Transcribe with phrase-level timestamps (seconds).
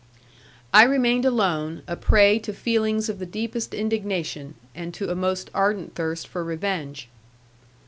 [0.73, 5.51] I remained alone, a prey to feelings of the deepest indignation, and to a most
[5.53, 7.07] ardent thirst for revenge.